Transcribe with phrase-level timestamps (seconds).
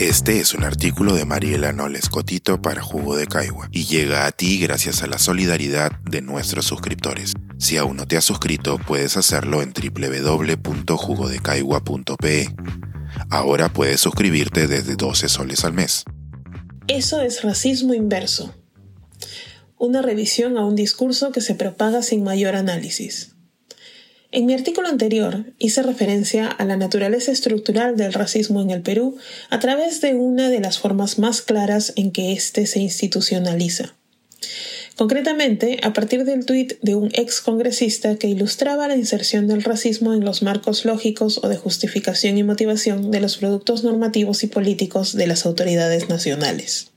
[0.00, 4.32] Este es un artículo de Mariela Noles Cotito para Jugo de Caigua y llega a
[4.32, 7.34] ti gracias a la solidaridad de nuestros suscriptores.
[7.58, 12.48] Si aún no te has suscrito, puedes hacerlo en www.jugodecaigua.pe.
[13.28, 16.04] Ahora puedes suscribirte desde 12 soles al mes.
[16.88, 18.54] Eso es racismo inverso.
[19.76, 23.36] Una revisión a un discurso que se propaga sin mayor análisis.
[24.32, 29.16] En mi artículo anterior hice referencia a la naturaleza estructural del racismo en el Perú
[29.48, 33.96] a través de una de las formas más claras en que éste se institucionaliza.
[34.94, 40.12] Concretamente, a partir del tuit de un ex congresista que ilustraba la inserción del racismo
[40.12, 45.16] en los marcos lógicos o de justificación y motivación de los productos normativos y políticos
[45.16, 46.90] de las autoridades nacionales.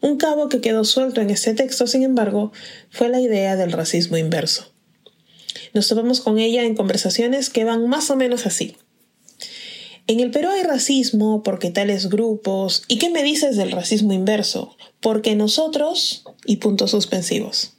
[0.00, 2.52] Un cabo que quedó suelto en este texto, sin embargo,
[2.90, 4.70] fue la idea del racismo inverso.
[5.72, 8.76] Nos topamos con ella en conversaciones que van más o menos así.
[10.06, 12.82] En el Perú hay racismo porque tales grupos.
[12.88, 14.76] ¿Y qué me dices del racismo inverso?
[15.00, 17.74] Porque nosotros y puntos suspensivos.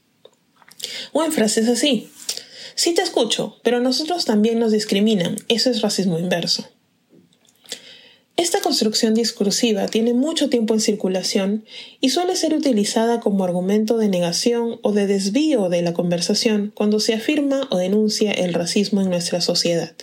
[1.12, 2.10] O en frases así.
[2.76, 5.36] Sí te escucho, pero nosotros también nos discriminan.
[5.50, 6.70] Eso es racismo inverso.
[8.82, 11.66] Construcción discursiva tiene mucho tiempo en circulación
[12.00, 17.00] y suele ser utilizada como argumento de negación o de desvío de la conversación cuando
[17.00, 19.94] se afirma o denuncia el racismo en nuestra sociedad.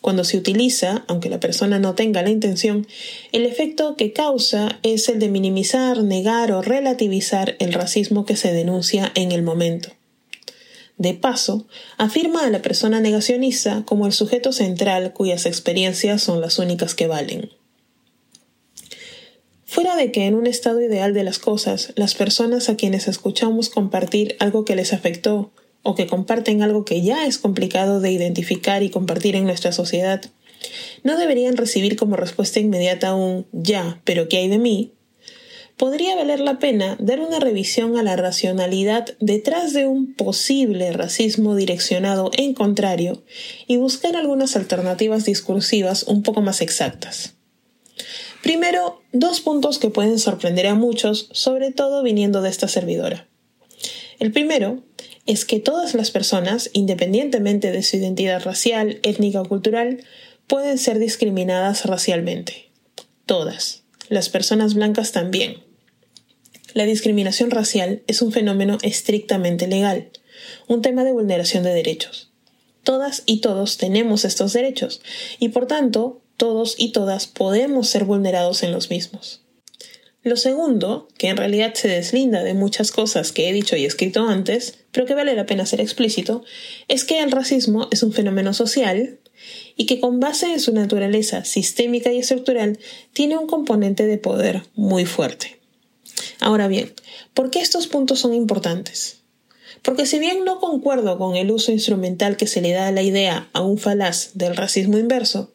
[0.00, 2.86] Cuando se utiliza, aunque la persona no tenga la intención,
[3.32, 8.52] el efecto que causa es el de minimizar, negar o relativizar el racismo que se
[8.52, 9.88] denuncia en el momento.
[10.98, 11.66] De paso,
[11.98, 17.06] afirma a la persona negacionista como el sujeto central cuyas experiencias son las únicas que
[17.06, 17.50] valen.
[19.66, 23.68] Fuera de que en un estado ideal de las cosas, las personas a quienes escuchamos
[23.68, 25.52] compartir algo que les afectó
[25.82, 30.22] o que comparten algo que ya es complicado de identificar y compartir en nuestra sociedad,
[31.02, 34.95] no deberían recibir como respuesta inmediata un ya, pero ¿qué hay de mí?
[35.76, 41.54] Podría valer la pena dar una revisión a la racionalidad detrás de un posible racismo
[41.54, 43.22] direccionado en contrario
[43.66, 47.34] y buscar algunas alternativas discursivas un poco más exactas.
[48.42, 53.28] Primero, dos puntos que pueden sorprender a muchos, sobre todo viniendo de esta servidora.
[54.18, 54.82] El primero
[55.26, 60.04] es que todas las personas, independientemente de su identidad racial, étnica o cultural,
[60.46, 62.70] pueden ser discriminadas racialmente.
[63.26, 63.82] Todas.
[64.08, 65.65] Las personas blancas también
[66.76, 70.10] la discriminación racial es un fenómeno estrictamente legal,
[70.68, 72.28] un tema de vulneración de derechos.
[72.82, 75.00] Todas y todos tenemos estos derechos
[75.38, 79.40] y por tanto todos y todas podemos ser vulnerados en los mismos.
[80.22, 84.28] Lo segundo, que en realidad se deslinda de muchas cosas que he dicho y escrito
[84.28, 86.44] antes, pero que vale la pena ser explícito,
[86.88, 89.18] es que el racismo es un fenómeno social
[89.78, 92.78] y que con base en su naturaleza sistémica y estructural
[93.14, 95.55] tiene un componente de poder muy fuerte.
[96.40, 96.92] Ahora bien,
[97.34, 99.20] ¿por qué estos puntos son importantes?
[99.82, 103.02] Porque si bien no concuerdo con el uso instrumental que se le da a la
[103.02, 105.52] idea aún falaz del racismo inverso,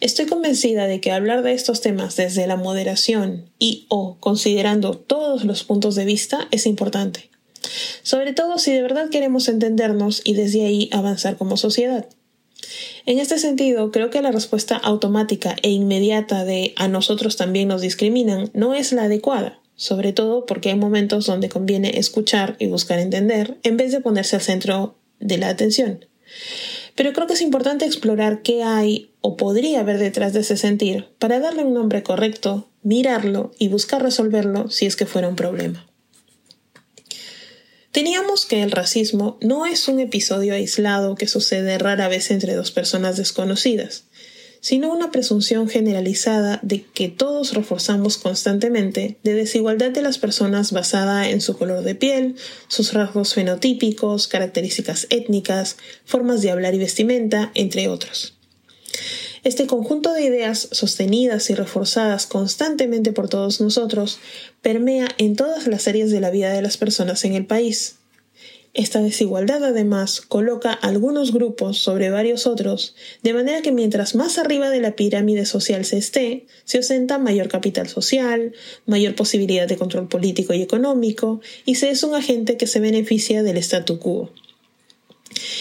[0.00, 5.44] estoy convencida de que hablar de estos temas desde la moderación y o considerando todos
[5.44, 7.30] los puntos de vista es importante.
[8.02, 12.06] Sobre todo si de verdad queremos entendernos y desde ahí avanzar como sociedad.
[13.06, 17.82] En este sentido, creo que la respuesta automática e inmediata de a nosotros también nos
[17.82, 22.98] discriminan no es la adecuada sobre todo porque hay momentos donde conviene escuchar y buscar
[22.98, 26.06] entender en vez de ponerse al centro de la atención.
[26.94, 31.08] Pero creo que es importante explorar qué hay o podría haber detrás de ese sentir
[31.18, 35.86] para darle un nombre correcto, mirarlo y buscar resolverlo si es que fuera un problema.
[37.90, 42.72] Teníamos que el racismo no es un episodio aislado que sucede rara vez entre dos
[42.72, 44.04] personas desconocidas,
[44.64, 51.28] sino una presunción generalizada de que todos reforzamos constantemente de desigualdad de las personas basada
[51.28, 52.36] en su color de piel,
[52.66, 55.76] sus rasgos fenotípicos, características étnicas,
[56.06, 58.38] formas de hablar y vestimenta, entre otros.
[59.42, 64.18] Este conjunto de ideas sostenidas y reforzadas constantemente por todos nosotros
[64.62, 67.96] permea en todas las áreas de la vida de las personas en el país,
[68.74, 74.68] esta desigualdad además coloca algunos grupos sobre varios otros, de manera que mientras más arriba
[74.68, 78.52] de la pirámide social se esté, se ostenta mayor capital social,
[78.84, 83.44] mayor posibilidad de control político y económico, y se es un agente que se beneficia
[83.44, 84.32] del statu quo.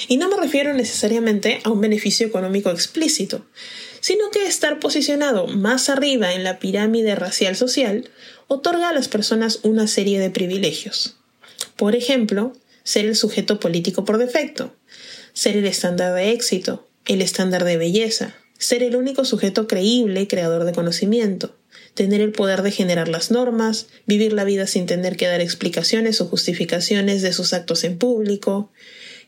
[0.07, 3.45] Y no me refiero necesariamente a un beneficio económico explícito,
[3.99, 8.09] sino que estar posicionado más arriba en la pirámide racial social
[8.47, 11.15] otorga a las personas una serie de privilegios.
[11.75, 12.53] Por ejemplo,
[12.83, 14.75] ser el sujeto político por defecto,
[15.33, 20.63] ser el estándar de éxito, el estándar de belleza, ser el único sujeto creíble creador
[20.63, 21.57] de conocimiento,
[21.93, 26.21] tener el poder de generar las normas, vivir la vida sin tener que dar explicaciones
[26.21, 28.71] o justificaciones de sus actos en público,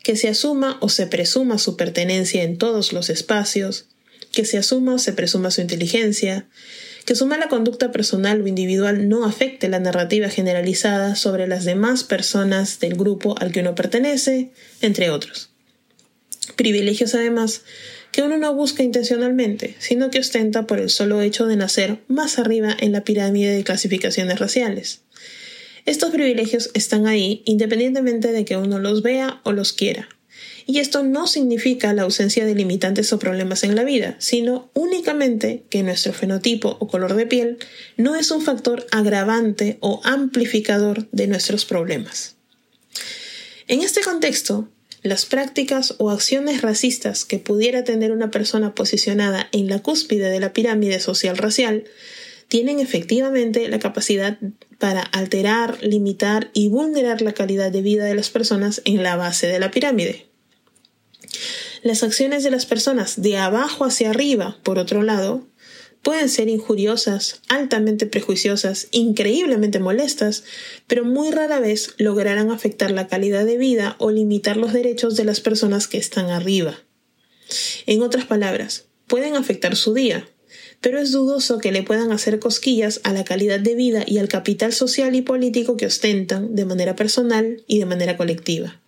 [0.04, 3.88] que se asuma o se presuma su pertenencia en todos los espacios,
[4.32, 6.48] que se asuma o se presuma su inteligencia,
[7.06, 12.04] que su mala conducta personal o individual no afecte la narrativa generalizada sobre las demás
[12.04, 14.50] personas del grupo al que uno pertenece,
[14.82, 15.52] entre otros.
[16.56, 17.62] Privilegios además
[18.12, 22.40] que uno no busca intencionalmente, sino que ostenta por el solo hecho de nacer más
[22.40, 25.02] arriba en la pirámide de clasificaciones raciales.
[25.86, 30.10] Estos privilegios están ahí independientemente de que uno los vea o los quiera.
[30.68, 35.64] Y esto no significa la ausencia de limitantes o problemas en la vida, sino únicamente
[35.70, 37.58] que nuestro fenotipo o color de piel
[37.98, 42.36] no es un factor agravante o amplificador de nuestros problemas.
[43.68, 44.68] En este contexto,
[45.04, 50.40] las prácticas o acciones racistas que pudiera tener una persona posicionada en la cúspide de
[50.40, 51.84] la pirámide social racial
[52.48, 54.40] tienen efectivamente la capacidad
[54.80, 59.46] para alterar, limitar y vulnerar la calidad de vida de las personas en la base
[59.46, 60.26] de la pirámide.
[61.84, 65.48] Las acciones de las personas de abajo hacia arriba, por otro lado,
[66.06, 70.44] pueden ser injuriosas, altamente prejuiciosas, increíblemente molestas,
[70.86, 75.26] pero muy rara vez lograrán afectar la calidad de vida o limitar los derechos de
[75.26, 76.80] las personas que están arriba.
[77.88, 80.30] En otras palabras, pueden afectar su día,
[80.80, 84.28] pero es dudoso que le puedan hacer cosquillas a la calidad de vida y al
[84.28, 88.80] capital social y político que ostentan de manera personal y de manera colectiva.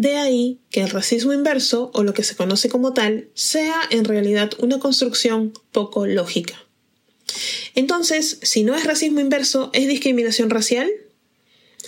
[0.00, 4.06] De ahí que el racismo inverso, o lo que se conoce como tal, sea en
[4.06, 6.54] realidad una construcción poco lógica.
[7.74, 10.90] Entonces, si no es racismo inverso, ¿es discriminación racial?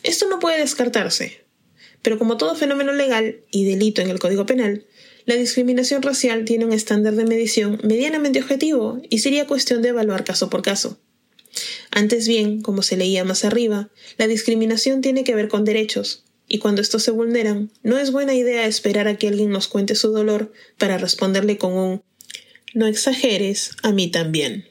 [0.02, 1.40] Esto no puede descartarse,
[2.02, 4.84] pero como todo fenómeno legal y delito en el Código Penal,
[5.24, 10.22] la discriminación racial tiene un estándar de medición medianamente objetivo y sería cuestión de evaluar
[10.22, 10.98] caso por caso.
[11.90, 13.88] Antes bien, como se leía más arriba,
[14.18, 18.34] la discriminación tiene que ver con derechos, y cuando estos se vulneran, no es buena
[18.34, 22.02] idea esperar a que alguien nos cuente su dolor para responderle con un
[22.74, 24.66] no exageres, a mí también.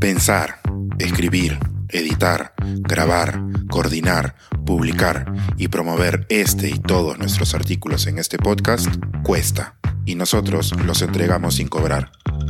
[0.00, 0.60] Pensar,
[0.98, 1.58] escribir,
[1.90, 3.40] editar, grabar,
[3.70, 4.36] coordinar,
[4.66, 8.88] publicar y promover este y todos nuestros artículos en este podcast
[9.22, 12.12] cuesta, y nosotros los entregamos sin cobrar.